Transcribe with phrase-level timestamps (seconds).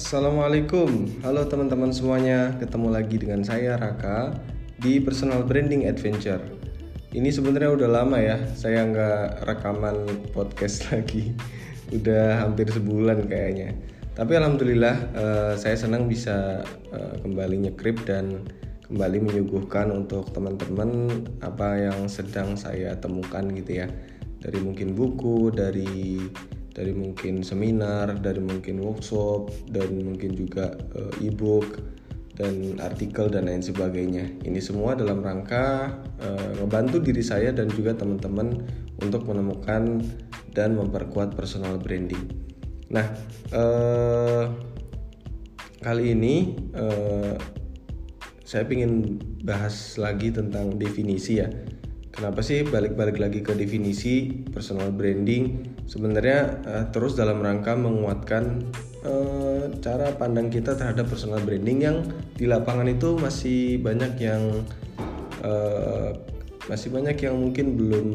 [0.00, 2.56] Assalamualaikum, halo teman-teman semuanya.
[2.56, 4.32] Ketemu lagi dengan saya Raka
[4.80, 6.40] di Personal Branding Adventure.
[7.12, 11.36] Ini sebenarnya udah lama ya, saya nggak rekaman podcast lagi.
[11.92, 13.76] Udah hampir sebulan kayaknya.
[14.16, 16.64] Tapi alhamdulillah uh, saya senang bisa
[16.96, 18.48] uh, kembali nyekrip dan
[18.88, 21.12] kembali menyuguhkan untuk teman-teman
[21.44, 23.86] apa yang sedang saya temukan gitu ya.
[24.40, 26.24] Dari mungkin buku, dari
[26.80, 31.76] dari mungkin seminar, dari mungkin workshop, dan mungkin juga uh, e-book
[32.40, 34.24] dan artikel dan lain sebagainya.
[34.40, 35.92] Ini semua dalam rangka
[36.56, 38.64] membantu diri saya dan juga teman-teman
[39.04, 40.00] untuk menemukan
[40.56, 42.32] dan memperkuat personal branding.
[42.88, 43.12] Nah,
[43.52, 44.48] uh,
[45.84, 46.56] kali ini
[48.48, 51.46] saya ingin bahas lagi tentang definisi ya
[52.20, 55.72] Kenapa sih balik-balik lagi ke definisi personal branding?
[55.88, 58.60] Sebenarnya uh, terus dalam rangka menguatkan
[59.08, 62.04] uh, cara pandang kita terhadap personal branding yang
[62.36, 64.52] di lapangan itu masih banyak yang
[65.40, 66.12] uh,
[66.68, 68.06] masih banyak yang mungkin belum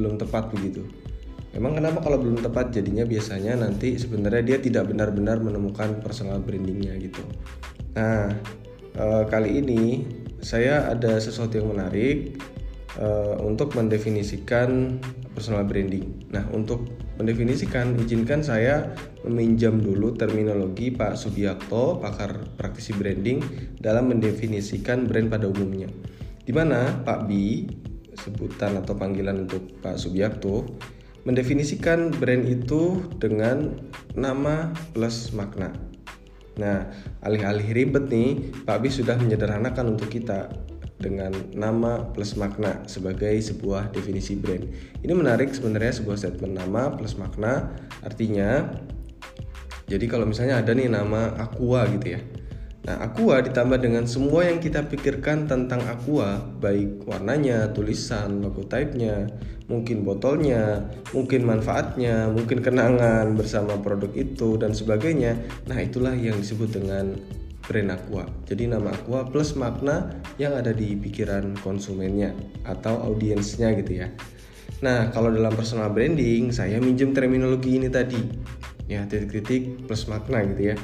[0.00, 0.88] belum tepat begitu.
[1.52, 6.96] Memang kenapa kalau belum tepat jadinya biasanya nanti sebenarnya dia tidak benar-benar menemukan personal brandingnya
[6.96, 7.20] gitu.
[8.00, 8.32] Nah
[8.96, 10.08] uh, kali ini
[10.40, 12.40] saya ada sesuatu yang menarik
[13.00, 15.00] uh, untuk mendefinisikan
[15.32, 16.28] personal branding.
[16.32, 18.92] Nah, untuk mendefinisikan, izinkan saya
[19.24, 23.40] meminjam dulu terminologi Pak Subiakto, pakar praktisi branding,
[23.80, 25.88] dalam mendefinisikan brand pada umumnya.
[26.42, 27.30] Di mana Pak B,
[28.18, 30.66] sebutan atau panggilan untuk Pak Subiakto,
[31.22, 33.78] mendefinisikan brand itu dengan
[34.18, 35.70] nama plus makna.
[36.58, 36.84] Nah,
[37.24, 40.52] alih-alih ribet nih, Pak B sudah menyederhanakan untuk kita
[41.02, 44.62] dengan nama plus makna sebagai sebuah definisi brand.
[45.02, 47.74] Ini menarik sebenarnya sebuah statement nama plus makna
[48.06, 48.70] artinya
[49.92, 52.20] jadi kalau misalnya ada nih nama Aqua gitu ya.
[52.82, 59.30] Nah, Aqua ditambah dengan semua yang kita pikirkan tentang Aqua, baik warnanya, tulisan, logo type-nya,
[59.70, 65.38] mungkin botolnya, mungkin manfaatnya, mungkin kenangan bersama produk itu dan sebagainya.
[65.70, 67.14] Nah, itulah yang disebut dengan
[67.66, 68.24] brand Aqua.
[68.46, 72.34] Jadi nama Aqua plus makna yang ada di pikiran konsumennya
[72.66, 74.08] atau audiensnya gitu ya.
[74.82, 78.18] Nah, kalau dalam personal branding saya minjem terminologi ini tadi.
[78.90, 80.76] Ya, titik-titik plus makna gitu ya.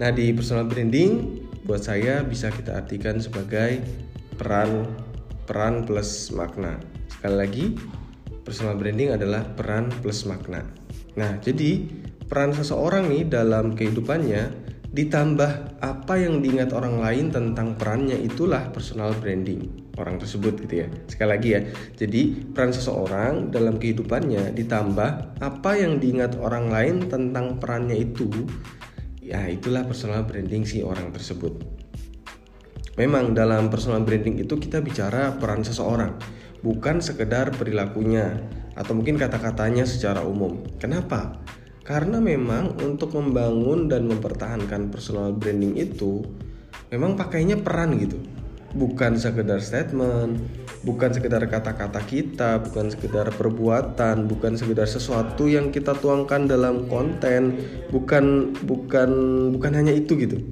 [0.00, 3.84] Nah, di personal branding buat saya bisa kita artikan sebagai
[4.34, 4.88] peran
[5.44, 6.80] peran plus makna.
[7.12, 7.64] Sekali lagi,
[8.42, 10.64] personal branding adalah peran plus makna.
[11.14, 11.84] Nah, jadi
[12.26, 19.10] peran seseorang nih dalam kehidupannya ditambah apa yang diingat orang lain tentang perannya itulah personal
[19.18, 20.88] branding orang tersebut gitu ya.
[21.10, 21.60] Sekali lagi ya
[21.98, 22.22] jadi
[22.54, 25.10] peran seseorang dalam kehidupannya ditambah
[25.42, 28.30] apa yang diingat orang lain tentang perannya itu
[29.18, 31.58] ya itulah personal branding si orang tersebut.
[32.94, 36.14] Memang dalam personal branding itu kita bicara peran seseorang
[36.62, 38.46] bukan sekedar perilakunya
[38.78, 40.62] atau mungkin kata-katanya secara umum.
[40.78, 41.42] Kenapa
[41.84, 46.24] karena memang untuk membangun dan mempertahankan personal branding itu
[46.88, 48.16] memang pakainya peran gitu.
[48.74, 50.40] Bukan sekedar statement,
[50.82, 57.54] bukan sekedar kata-kata kita, bukan sekedar perbuatan, bukan sekedar sesuatu yang kita tuangkan dalam konten,
[57.94, 59.10] bukan bukan
[59.54, 60.42] bukan hanya itu gitu.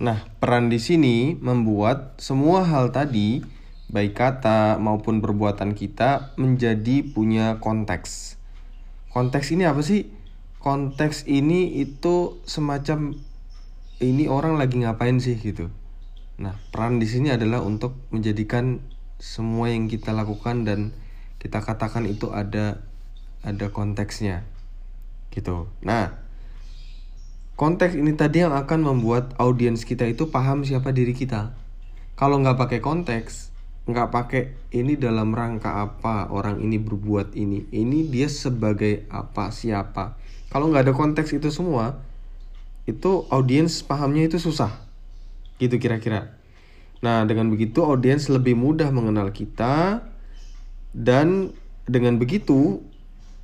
[0.00, 3.44] Nah, peran di sini membuat semua hal tadi
[3.92, 8.40] baik kata maupun perbuatan kita menjadi punya konteks.
[9.12, 10.08] Konteks ini apa sih?
[10.64, 13.12] Konteks ini itu semacam
[14.00, 15.68] ini orang lagi ngapain sih gitu.
[16.40, 18.80] Nah, peran di sini adalah untuk menjadikan
[19.20, 20.96] semua yang kita lakukan dan
[21.36, 22.80] kita katakan itu ada
[23.44, 24.48] ada konteksnya.
[25.28, 25.68] Gitu.
[25.84, 26.16] Nah,
[27.60, 31.52] konteks ini tadi yang akan membuat audiens kita itu paham siapa diri kita.
[32.16, 37.66] Kalau nggak pakai konteks, nggak pakai ini dalam rangka apa orang ini berbuat ini.
[37.74, 40.14] Ini dia sebagai apa siapa.
[40.54, 41.98] Kalau nggak ada konteks itu semua
[42.86, 44.70] itu audiens pahamnya itu susah.
[45.58, 46.38] Gitu kira-kira.
[47.02, 50.06] Nah dengan begitu audiens lebih mudah mengenal kita
[50.94, 51.50] dan
[51.90, 52.86] dengan begitu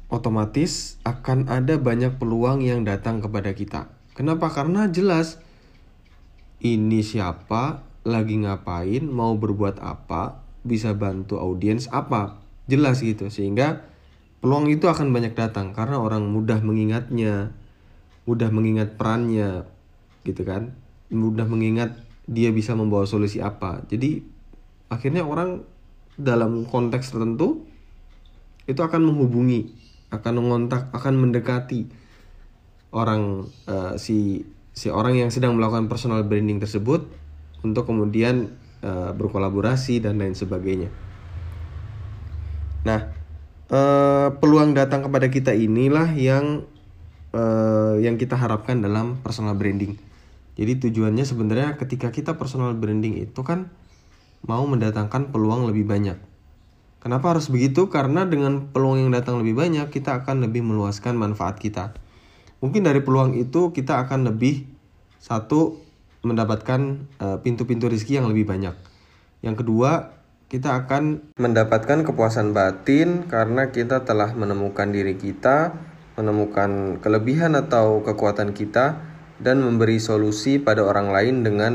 [0.06, 3.90] otomatis akan ada banyak peluang yang datang kepada kita.
[4.14, 4.54] Kenapa?
[4.54, 5.42] Karena jelas
[6.62, 13.28] ini siapa lagi ngapain, mau berbuat apa, bisa bantu audiens apa, jelas gitu.
[13.28, 13.84] Sehingga
[14.40, 17.52] peluang itu akan banyak datang karena orang mudah mengingatnya,
[18.24, 19.68] mudah mengingat perannya,
[20.24, 20.72] gitu kan,
[21.12, 23.84] mudah mengingat dia bisa membawa solusi apa.
[23.88, 24.24] Jadi
[24.88, 25.64] akhirnya orang
[26.18, 27.68] dalam konteks tertentu
[28.68, 31.88] itu akan menghubungi akan mengontak, akan mendekati
[32.96, 37.04] orang uh, si si orang yang sedang melakukan personal branding tersebut
[37.62, 40.90] untuk kemudian uh, berkolaborasi dan lain sebagainya.
[42.86, 43.10] Nah,
[43.72, 46.64] uh, peluang datang kepada kita inilah yang
[47.34, 49.98] uh, yang kita harapkan dalam personal branding.
[50.58, 53.70] Jadi tujuannya sebenarnya ketika kita personal branding itu kan
[54.42, 56.18] mau mendatangkan peluang lebih banyak.
[56.98, 57.86] Kenapa harus begitu?
[57.86, 61.94] Karena dengan peluang yang datang lebih banyak, kita akan lebih meluaskan manfaat kita.
[62.58, 64.66] Mungkin dari peluang itu kita akan lebih
[65.22, 65.78] satu
[66.22, 68.74] mendapatkan uh, pintu-pintu rezeki yang lebih banyak.
[69.42, 70.18] Yang kedua,
[70.48, 75.76] kita akan mendapatkan kepuasan batin karena kita telah menemukan diri kita,
[76.16, 78.98] menemukan kelebihan atau kekuatan kita
[79.38, 81.72] dan memberi solusi pada orang lain dengan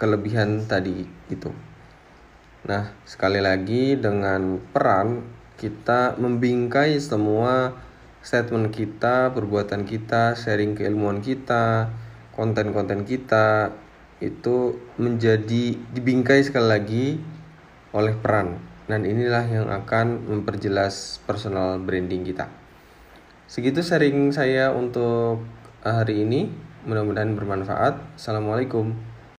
[0.00, 1.52] kelebihan tadi itu.
[2.66, 5.22] Nah, sekali lagi dengan peran
[5.60, 7.76] kita membingkai semua
[8.22, 11.92] statement kita, perbuatan kita, sharing keilmuan kita,
[12.38, 13.74] konten-konten kita
[14.22, 17.06] itu menjadi dibingkai sekali lagi
[17.90, 18.62] oleh peran.
[18.86, 22.48] Dan inilah yang akan memperjelas personal branding kita.
[23.50, 25.42] Segitu sharing saya untuk
[25.82, 26.48] hari ini.
[26.86, 28.00] Mudah-mudahan bermanfaat.
[28.16, 29.07] Assalamualaikum.